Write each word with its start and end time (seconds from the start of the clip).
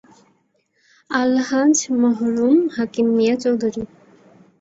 আলহাজ্ব 1.09 1.83
মরহুম 2.01 2.55
হাকিম 2.75 3.07
মিঞা 3.17 3.35
চৌধুরী। 3.43 3.83